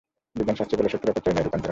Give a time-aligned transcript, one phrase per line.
[0.37, 1.69] বিজ্ঞানশাস্ত্রে বলে শক্তির অপচয় নাই, রূপান্তর আছে।